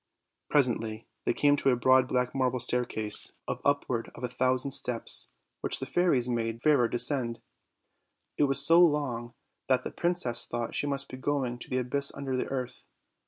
[0.49, 1.55] Presently the.y can.?
[1.57, 3.59] to a broad black marble staircase OLD, OLD FAIRY TALES.
[3.59, 5.29] 89 of upward of a thousand steps,
[5.61, 7.39] which the fairies made Fairer descend*
[8.35, 9.35] it was so long
[9.67, 12.87] that the princess thought she must be going to the abysses under the earth.